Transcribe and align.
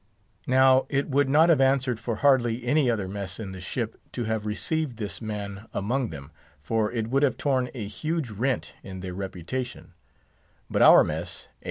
Now 0.47 0.87
it 0.89 1.09
would 1.11 1.29
not 1.29 1.49
have 1.49 1.61
answered 1.61 1.99
for 1.99 2.15
hardly 2.15 2.65
any 2.65 2.89
other 2.89 3.07
mess 3.07 3.39
in 3.39 3.51
the 3.51 3.61
ship 3.61 4.01
to 4.13 4.23
have 4.23 4.47
received 4.47 4.97
this 4.97 5.21
man 5.21 5.67
among 5.75 6.09
them, 6.09 6.31
for 6.59 6.91
it 6.91 7.11
would 7.11 7.21
have 7.21 7.37
torn 7.37 7.69
a 7.75 7.87
huge 7.87 8.31
rent 8.31 8.73
in 8.81 9.01
their 9.01 9.13
reputation; 9.13 9.93
but 10.71 10.81
our 10.81 11.03
mess, 11.03 11.49
A. 11.49 11.53